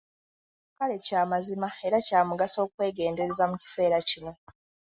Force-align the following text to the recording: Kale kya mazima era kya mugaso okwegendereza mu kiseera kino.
Kale 0.77 0.95
kya 1.05 1.21
mazima 1.31 1.69
era 1.87 1.97
kya 2.07 2.19
mugaso 2.29 2.57
okwegendereza 2.65 3.43
mu 3.51 3.55
kiseera 3.61 3.97
kino. 4.09 4.31